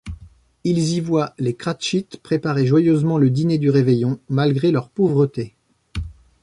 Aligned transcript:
Ils 0.63 0.79
y 0.95 0.99
voient 0.99 1.35
les 1.37 1.53
Cratchit 1.55 2.07
préparer 2.23 2.65
joyeusement 2.65 3.19
le 3.19 3.29
dîner 3.29 3.59
du 3.59 3.69
réveillon, 3.69 4.19
malgré 4.29 4.71
leur 4.71 4.89
pauvreté. 4.89 5.53